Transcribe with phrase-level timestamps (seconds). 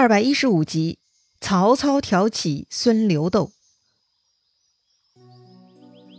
[0.00, 0.96] 二百一十五集，
[1.42, 3.50] 曹操挑起孙刘斗。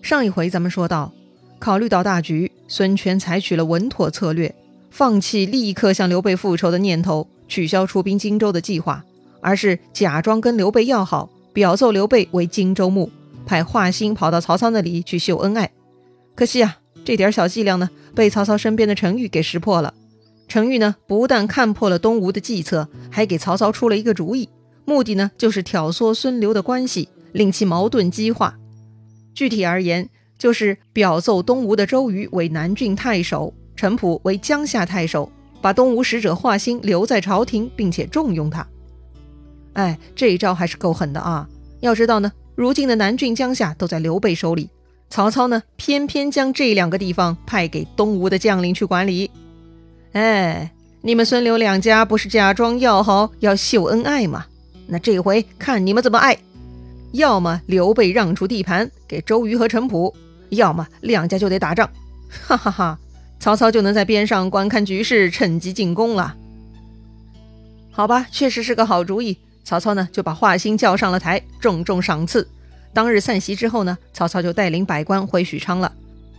[0.03, 1.11] 上一回咱们说到，
[1.57, 4.53] 考虑到大局，孙权采取了稳妥策略，
[4.91, 9.03] 放弃立刻向刘备复仇的念头，取消出兵荆州的计划，
[9.41, 13.09] 而是假装跟刘备要好，表奏刘备为荆州牧，
[13.47, 15.71] 派华歆跑到曹操那里去秀恩爱。
[16.35, 19.95] 可惜啊，这点小伎俩呢，被曹操身边的陈馀给识破了。
[20.51, 24.49] 程昱呢，不但看破了东吴的计策，还给曹操出了一个主意，
[24.83, 28.57] 目的呢就是挑唆孙刘的关系，令其矛盾激化。
[29.33, 38.67] 具体而言，就是表奏东吴的周瑜为南郡太守，陈普为江夏太守，把东吴使者华歆留在朝廷，并且重用他。
[39.71, 41.47] 哎，这一招还是够狠的啊！
[41.79, 44.69] 要知道呢，如今的南郡、江夏都在刘备手里，
[45.09, 49.31] 曹操呢偏偏将这两个地方派给东吴的将领去管理。
[50.13, 54.45] 哎，你们孙刘两家不是假装要好要秀恩爱吗？
[54.87, 56.37] 那这回看你们怎么爱！
[57.13, 60.13] 要么刘备让出地盘给周瑜和陈普，
[60.49, 61.89] 要么两家就得打仗。
[62.29, 62.99] 哈哈哈！
[63.39, 66.35] 曹操就能在边上观看局势，趁机进攻了。
[67.89, 69.37] 好吧，确实是个好主意。
[69.63, 72.45] 曹操呢就把华歆叫上了台，重重赏赐。
[72.93, 75.91] 当日散席之后呢，曹操就带领百官回许昌了，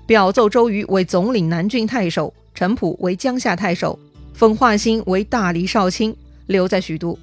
[0.06, 2.34] 表奏周瑜为总领南郡太守。
[2.55, 3.98] 陈普为江夏太守，
[4.34, 6.14] 封华歆为大理少卿，
[6.47, 7.19] 留在许都。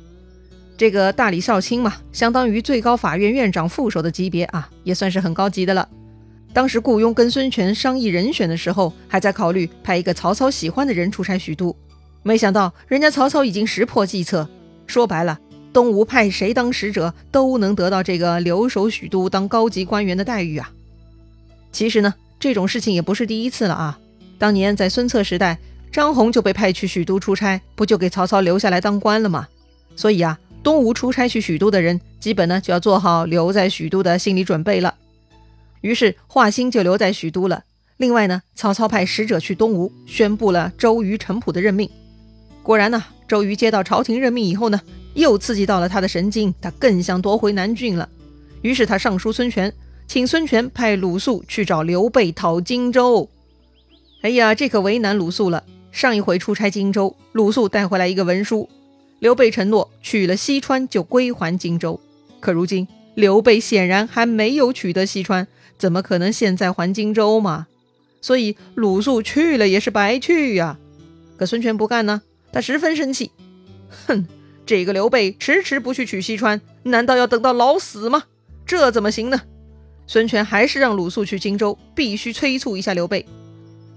[0.78, 5.88] 这个大理少卿嘛，相当于最高法院院长副手的级别啊，也算是很高级的了。
[6.52, 11.76] 当时雇佣跟孙权商议人选的时候，还在考虑派一个曹操喜欢的人出差许都，
[12.24, 14.50] 没想到人家曹操已经识破计策。
[14.88, 15.38] 说白了，
[15.72, 20.72] 东吴派谁当使者，都能得到这个留守许都当高级官员的待遇啊。
[21.72, 24.00] 其实呢，这种事情也不是第一次了啊。
[24.40, 25.60] 当年在孙策时代，
[25.92, 29.48] 张宏就被派去许都出差，不就给曹操留下来当官了吗？
[29.96, 34.96] 所以啊，东吴出差去许都的人，基本呢就要做好留在许都的心理准备了。
[35.82, 37.64] 于是华歆就留在许都了。
[37.98, 41.90] 另外呢，曹操派使者去东吴，宣布了周瑜、陈普的任命。
[42.64, 44.80] 果然呢，周瑜接到朝廷任命以后呢，
[45.16, 48.08] 又刺激到了他的神经，他更想夺回南郡了。
[48.62, 49.74] 于是他上书孙权，
[50.08, 53.30] 请孙权派鲁肃去找刘备讨荆州。
[54.22, 55.64] 哎呀，这可为难鲁肃了。
[55.92, 58.70] 上一回出差荆州，鲁肃带回来一个文书，
[59.20, 62.00] 刘备承诺取了西川就归还荆州。
[62.42, 62.86] 可如今
[63.16, 65.48] 刘备显然还没有取得西川，
[65.78, 67.68] 怎么可能现在还荆州嘛？
[68.22, 70.78] 所以鲁肃去了也是白去呀。
[71.38, 73.32] 可孙权不干呢，他十分生气，
[74.06, 74.28] 哼，
[74.66, 78.24] 这个刘备迟迟不去取西川，难道要等到老死吗？
[78.66, 79.42] 这怎么行呢？
[80.06, 83.26] 孙权还是让鲁肃去荆州，必须催促一下刘备。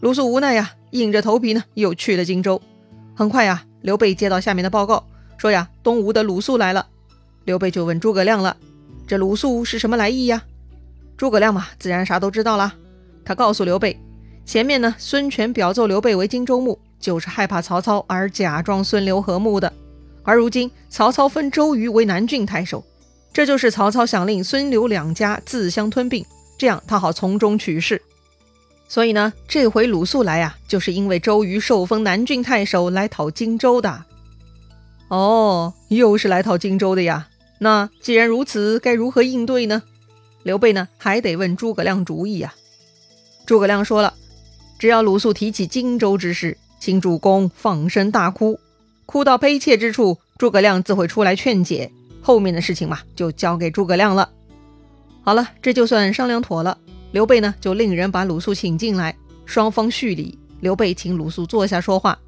[0.03, 2.61] 鲁肃无奈呀，硬着头皮呢，又去了荆州。
[3.15, 5.07] 很快呀，刘备接到下面的报告，
[5.39, 6.89] 说呀，东吴的鲁肃来了。
[7.45, 8.57] 刘备就问诸葛亮了
[9.07, 10.43] ：“这鲁肃是什么来意呀？”
[11.17, 12.75] 诸葛亮嘛，自然啥都知道了。
[13.25, 13.97] 他告诉刘备，
[14.45, 19.73] 前面呢，孙权表奏刘备为荆州牧，就是害怕曹操而假装孙刘和睦的。
[20.25, 22.85] 而如今曹操封周瑜为南郡太守，
[23.33, 26.27] 这就是曹操想令孙刘两家自相吞并，
[26.59, 28.03] 这样他好从中取势。
[28.93, 34.05] 所以呢，这回鲁肃来呀，就是因为周瑜受封南郡太守来讨荆州的。
[35.09, 37.27] 哦，又是来讨荆州的呀。
[37.59, 39.83] 那既然如此，该如何应对呢？
[40.43, 42.53] 刘备呢，还得问诸葛亮主意呀。
[43.47, 44.13] 诸葛亮说了，
[44.79, 48.61] 只要鲁肃提起荆州之事，请主公放声大哭，
[49.07, 51.91] 哭到悲切之处，诸葛亮自会出来劝解。
[52.21, 54.29] 后面的事情嘛，就交给诸葛亮了。
[55.25, 56.77] 好了，这就算商量妥了。
[57.13, 59.15] 刘备呢，就令人把鲁肃请进来，
[59.45, 60.39] 双方叙礼。
[60.61, 62.19] 刘备请鲁肃坐下说话。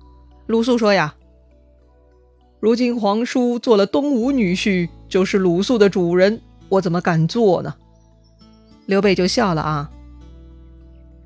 [0.47, 1.15] 鲁肃说：“呀，
[2.61, 7.75] 如今皇叔做了东吴女婿，就是鲁肃的主人，我怎么敢做呢？”
[8.87, 9.91] 刘备就笑了啊，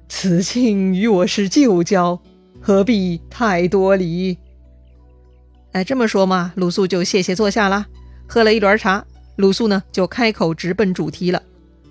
[0.08, 2.20] 此庆与我是旧交，
[2.60, 4.38] 何必太多礼？
[5.72, 7.86] 哎，这么说嘛，鲁肃就谢谢坐下了，
[8.28, 9.04] 喝了一轮茶。
[9.34, 11.42] 鲁肃呢，就开口直奔主题了。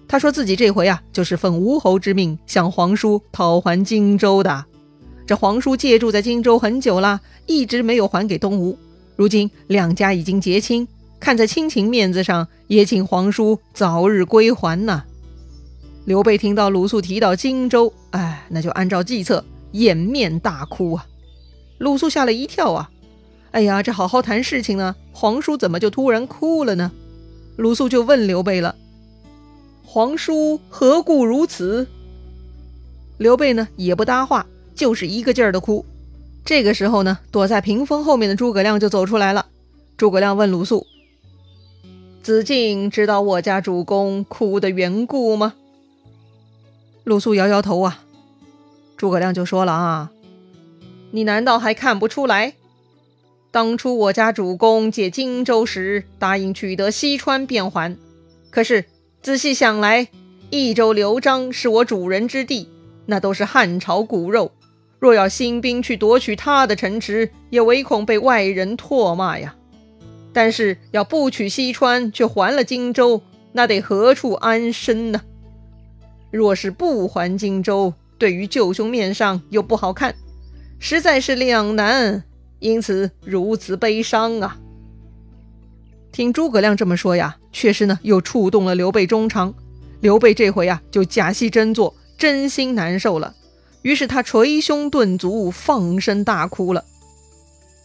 [0.07, 4.65] 他说自己这回啊，就是奉吴侯之命向皇叔讨还荆州的。
[5.25, 8.77] 这皇叔借住在荆州很久了，一直没有还给东吴。
[9.17, 10.87] 如今两家已经结亲，
[11.19, 15.03] 看在亲情面子上，也请皇叔早日归还呐。
[16.05, 19.43] 刘备听到鲁肃提到荆州，哎，那就按照计策
[19.73, 21.05] 掩面大哭啊。
[21.79, 22.89] 鲁肃吓了一跳啊，
[23.51, 26.93] 哎呀，这好好谈事情呢，皇叔怎么就突然哭了呢？
[27.57, 28.73] 鲁肃就问刘备了。
[29.89, 31.87] 皇叔何故如此？
[33.17, 34.45] 刘备呢也不搭话，
[34.75, 35.85] 就是一个劲儿的哭。
[36.43, 39.45] 这个时候呢，躲在屏风后面的诸葛亮就走出来了。
[39.95, 40.85] 诸葛亮问鲁肃
[42.21, 45.53] ：“子敬知道我家主公哭的缘故吗？”
[47.05, 48.03] 鲁肃摇摇头啊。
[48.97, 50.11] 诸葛亮就说了：“啊，
[51.11, 52.55] 你难道还看不出来？
[53.51, 57.97] 当初我家主公借荆州时，答应取得西川便还。
[58.49, 58.85] 可是
[59.27, 60.07] 仔细想来，
[60.51, 62.69] 益州刘璋是我主人之地，
[63.07, 64.53] 那都是汉朝骨肉。
[64.99, 69.53] 若要兴兵去夺取他的城池，也唯恐被外人唾骂呀。”
[70.31, 73.21] 但是要不取西川，却还了荆州，
[73.51, 75.19] 那得何处安身呢？
[76.31, 80.15] 若是不还荆州，对于舅兄面上又不好看，
[80.79, 82.23] 实在是两难，
[82.59, 84.57] 因此如此悲伤啊！
[86.17, 89.53] 听诸葛亮这么说呀，确实呢，又触动了刘备衷肠。
[89.99, 93.35] 刘备这回啊，就假戏真做，真心难受了。
[93.83, 96.83] 于是他捶胸顿足，放声大哭了。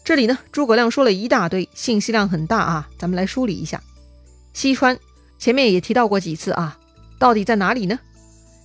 [0.03, 2.89] 这里呢，诸葛亮说了一大堆，信息量很大啊。
[2.97, 3.83] 咱们来梳理一下，
[4.55, 4.99] 西川
[5.39, 6.79] 前面也提到过几次啊，
[7.19, 8.01] 到底在哪里呢？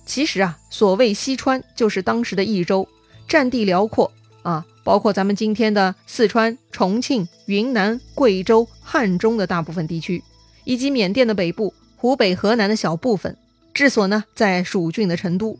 [0.06, 2.88] 其实啊，所谓西川就是当时的益州，
[3.28, 4.10] 占地辽阔
[4.42, 10.24] 啊，包括咱们今天的四川、重庆、云南、贵州、汉中的大部分地区，
[10.64, 13.36] 以及缅甸的北部、湖北、河南的小部分。
[13.74, 15.58] 治所呢在蜀郡的成都。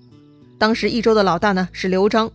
[0.57, 2.31] 当时益州的老大呢是刘璋。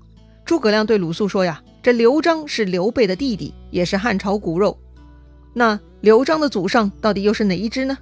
[0.46, 1.64] 诸葛亮对鲁肃说呀。
[1.82, 4.78] 这刘璋是刘备的弟弟，也是汉朝骨肉。
[5.56, 7.98] 那刘璋的祖上到底又是哪一支呢？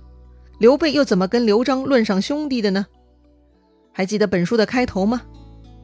[0.60, 2.86] 刘备又怎么跟刘璋论上兄弟的呢？
[3.94, 5.22] 还记得本书的开头吗？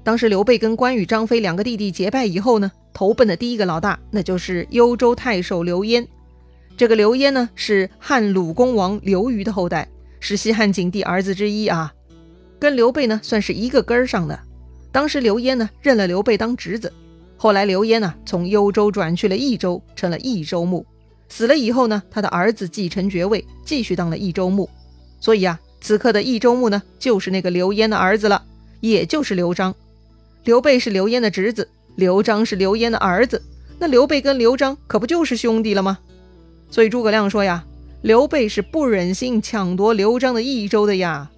[0.08, 6.08] 当时刘备跟关羽、张飞两个弟弟结拜以后呢，投奔的第一个老大，那就是幽州太守刘焉。
[6.78, 9.86] 这个刘焉呢，是汉鲁公王刘虞的后代，
[10.22, 11.94] 是西汉景帝儿子之一啊，
[12.58, 14.40] 跟刘备呢算是一个根儿上的。
[14.94, 16.94] 当时刘焉呢认了刘备当侄子。
[17.36, 20.86] 后来刘焉呢，从幽州转去了益州，成了益州牧。
[21.28, 24.70] 死了以后呢，他的儿子继承爵位，继续当了益州牧。
[25.20, 28.42] 所以啊，此刻的益州牧呢，就是那个刘焉的儿子了，
[28.80, 29.76] 也就是刘璋。
[30.48, 31.68] 刘备是刘焉的侄子，
[31.98, 33.44] 刘璋是刘焉的儿子，
[33.80, 35.98] 那刘备跟刘璋可不就是兄弟了吗？
[36.72, 37.66] 所以诸葛亮说呀，
[38.02, 41.30] 刘备是不忍心抢夺刘璋的益州的呀。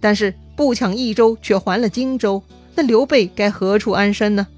[0.00, 2.42] 但是不抢益州，却还了荆州，
[2.74, 4.48] 那刘备该何处安身呢？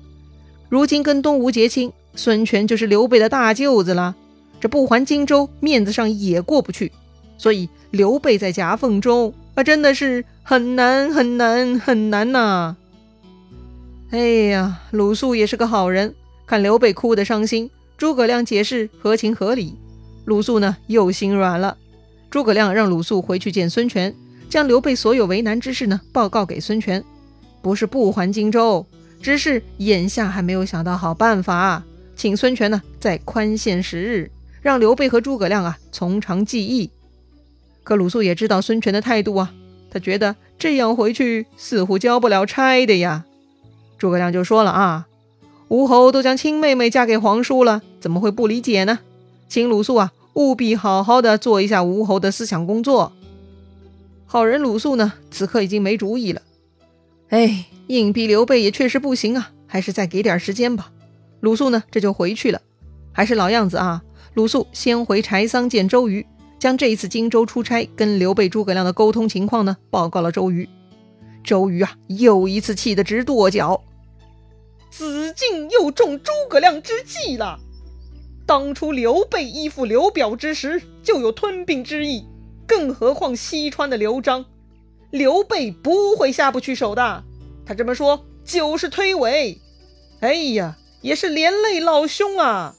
[0.71, 4.17] 如今跟东吴结亲，孙权就是刘备的大舅子了。
[4.59, 6.91] 这不还荆州，面子上也过不去。
[7.37, 12.75] 所以刘备在夹缝中啊，真的是很难很难很难呐。
[14.13, 14.19] 哎
[14.51, 16.15] 呀，鲁肃也是个好人，
[16.45, 19.75] 看刘备哭得伤心，诸葛亮解释合情合理，
[20.27, 21.79] 鲁肃呢又心软了。
[22.31, 24.15] 诸葛亮让鲁肃回去见孙权，
[24.51, 27.03] 将刘备所有为难之事呢报告给孙权，
[27.63, 28.85] 不是不还荆州。
[29.23, 31.83] 只是眼下还没有想到好办法，
[32.15, 34.31] 请孙权呢再宽限时日，
[34.61, 36.91] 让刘备和诸葛亮啊从长计议。
[37.83, 39.55] 可鲁肃也知道孙权的态度啊，
[39.91, 43.25] 他觉得这样回去似乎交不了差的呀。
[44.03, 45.07] 诸葛亮就说了啊，
[45.69, 48.99] 吴侯都将亲妹妹嫁给皇叔了，怎么会不理解呢？
[49.49, 53.13] 请鲁肃啊务必好好的做一下吴侯的思想工作。
[54.27, 56.43] 好人鲁肃呢，此刻已经没主意了，
[57.29, 57.67] 哎。
[57.87, 60.91] 硬逼刘备也确实不行啊，还是再给点时间吧。
[61.39, 62.61] 鲁肃呢，这就回去了，
[63.13, 64.03] 还是老样子啊。
[64.35, 66.27] 鲁肃先回柴桑见周瑜，
[66.59, 70.69] 将这一次荆州出差跟刘备、诸葛亮的沟通情况呢报告了周瑜。
[71.45, 73.81] 周瑜啊，又一次气得直跺脚。
[74.93, 77.59] 子敬又中诸葛亮之计了。
[78.47, 82.27] 当初刘备依附刘表之时就有吞并之意，
[82.67, 84.45] 更何况西川的刘璋，
[85.11, 87.25] 刘备不会下不去手的。
[87.65, 89.59] 他这么说就是推诿，
[90.21, 92.75] 哎呀，也是连累老兄啊！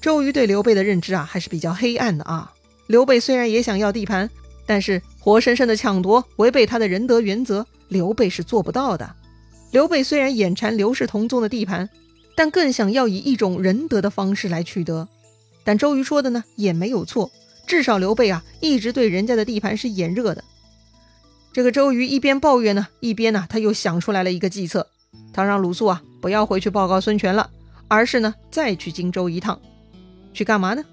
[0.00, 2.52] 周瑜对刘备的认知啊还是比较黑暗的啊。
[2.86, 4.30] 刘备虽然也想要地盘，
[4.66, 9.10] 但是活生生的抢夺违背他的仁德原则，刘备是做不到的。
[9.70, 11.88] 刘备虽然眼馋刘氏同宗的地盘，
[12.34, 15.08] 但更想要以一种仁德的方式来取得。
[15.64, 17.30] 但周瑜说的呢也没有错，
[17.66, 20.44] 至少刘备啊一直对人家的地盘是眼热的。
[21.52, 24.86] 这个周瑜一边抱怨呢，一边呢，他又想出来了一个计策。
[25.32, 27.50] 他让鲁肃啊不要回去报告孙权了，
[27.88, 29.60] 而是呢再去荆州一趟。
[30.32, 30.84] 去干嘛呢？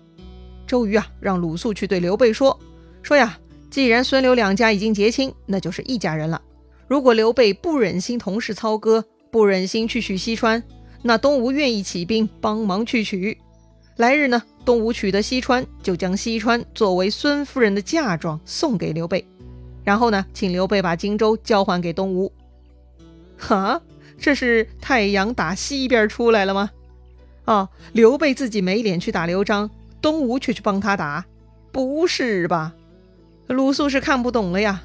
[0.65, 2.57] 周瑜啊让鲁肃去对刘备说
[3.01, 3.37] 说呀，
[3.69, 6.41] 既然孙刘两家已经结亲，那就是一家人了。
[6.93, 10.61] 如果刘备不忍心同室操戈，不忍心去取西川，
[11.01, 13.35] 那东吴愿意起兵帮忙去取。
[13.95, 19.25] 来日呢，东吴取得西川，就将西川作为孙夫人的嫁妆送给刘备。
[19.83, 22.31] 然后呢，请刘备把荆州交还给东吴。
[23.39, 23.81] 哈，
[24.19, 26.69] 这是太阳打西边出来了吗？
[27.45, 29.67] 哦，刘备自己没脸去打刘璋，
[29.99, 31.25] 东吴却去帮他打，
[31.71, 32.75] 不是吧？
[33.47, 34.83] 鲁肃是看不懂了呀。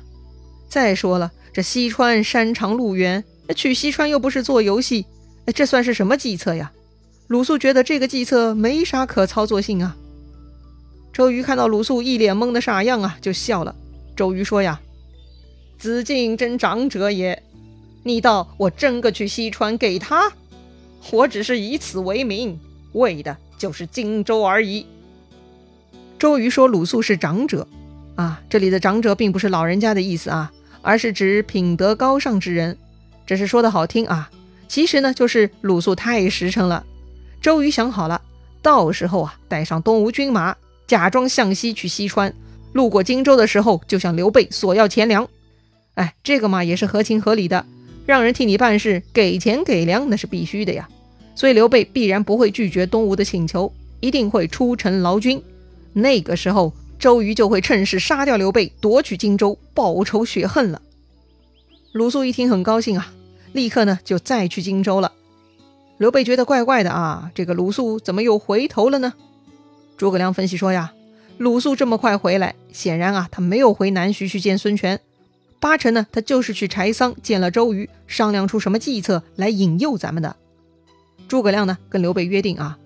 [0.71, 3.25] 再说了，这西川山长路远，
[3.57, 5.05] 去西川又不是做游戏，
[5.53, 6.71] 这算是什么计策呀？
[7.27, 9.97] 鲁肃觉得这个计策没啥可操作性啊。
[11.13, 13.75] 周瑜看到鲁肃一脸懵的傻样啊，就笑了。
[14.15, 14.81] 周瑜说呀
[15.81, 17.43] ：“子敬真长者也，
[18.05, 20.31] 你道我真个去西川给他？
[21.11, 22.57] 我只是以此为名，
[22.93, 24.87] 为的就是荆州而已。”
[26.21, 27.67] 周瑜说鲁肃是长者。
[28.15, 32.77] 啊，这里的长者并不是老人家的意思啊，而是指品德高尚之人。
[33.27, 34.31] 只是说的好听啊，
[34.69, 36.85] 其实呢就是鲁肃太实诚了。
[37.43, 38.21] 周瑜想好了，
[38.63, 40.57] 到时候啊带上东吴军马，
[40.87, 42.33] 假装向西去西川，
[42.73, 45.29] 路过荆州的时候就向刘备索要钱粮。
[45.95, 47.67] 哎，这个嘛也是合情合理的，
[48.07, 50.89] 让人替你办事，给钱给粮那是必须的呀。
[51.35, 55.43] 所以刘备必然不会拒绝东吴的请求，一定会出城劳军。
[55.93, 56.73] 那个时候。
[56.99, 60.83] 周瑜就会趁势杀掉刘备，夺取荆州，报仇雪恨了。
[61.93, 63.13] 鲁肃一听很高兴啊，
[63.53, 65.13] 立刻呢就再去荆州了。
[65.97, 69.15] 刘备觉得怪怪的啊，这个鲁肃怎么又回头了呢？
[69.97, 70.93] 诸葛亮分析说呀，
[71.39, 75.01] 鲁肃这么快回来，显然啊他没有回南徐去见孙权，
[75.61, 80.35] 八成呢他就是去柴桑见了周瑜，商量出什么计策来引诱咱们的。
[81.29, 82.79] 诸葛亮呢跟刘备约定啊，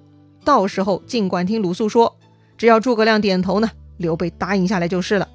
[0.44, 2.16] 到时候尽管听鲁肃说，
[2.58, 3.70] 只要诸葛亮点头呢。
[3.96, 5.28] 刘备答应下来就是了。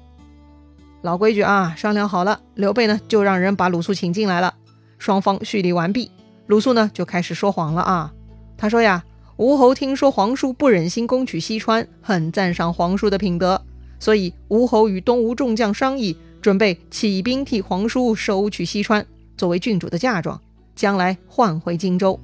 [1.02, 4.54] 老规矩啊，商量好了，刘备呢就让人把鲁肃请进来了。
[4.98, 6.10] 双方叙礼完毕，
[6.46, 8.12] 鲁肃呢就开始说谎了啊。
[8.56, 9.04] 他说呀，
[9.36, 13.62] 吴侯听说皇叔不忍心攻取西川，很赞赏皇叔的品德，
[14.00, 20.40] 所以吴侯与东吴众将商议，准备起兵替皇叔收取西川，作为郡主的嫁妆，
[20.74, 22.18] 将来换回荆州。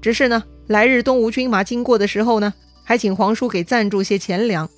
[0.00, 2.54] 只是呢，来日东吴军马经过的时候呢，
[2.84, 4.68] 还请皇叔给赞助些钱粮。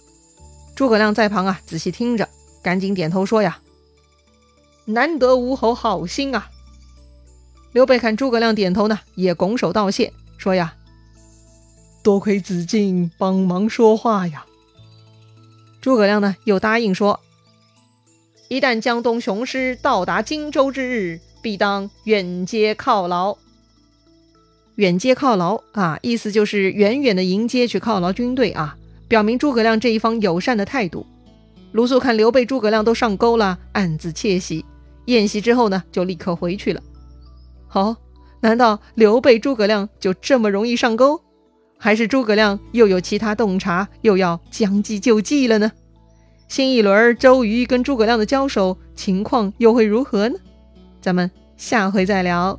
[0.79, 2.29] 诸葛亮在旁啊，仔细听着，
[2.63, 3.59] 赶紧点头说：“呀，
[4.85, 6.51] 难得吴侯好心啊！”
[7.75, 10.77] 刘备看诸葛亮点头呢，也拱手道谢，说：“呀，
[12.05, 14.47] 多亏子敬帮忙说话呀。”
[15.83, 17.19] 诸葛亮呢，又答应说
[18.47, 23.37] ：“一旦江东雄师到达荆州之日，必当远接犒劳。
[24.77, 28.77] 远接犒劳啊，意思就是远远的迎接去犒劳军队啊。”
[29.09, 31.05] 表明诸葛亮这一方友善的态度。
[31.73, 34.65] 鲁肃看刘备、诸葛亮都上钩了，暗自窃喜。
[35.07, 36.83] 宴席之后呢，就立刻回去了。
[37.67, 37.97] 好，
[38.41, 41.21] 难道刘备、诸葛亮就这么容易上钩？
[41.79, 45.73] 还是诸葛亮又有其他洞察，又要将计就计了呢？
[46.49, 50.39] 新一轮周瑜跟诸葛亮的交手情况又会如何呢？
[51.01, 52.59] 咱们下回再聊。